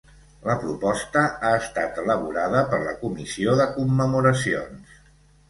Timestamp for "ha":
1.49-1.51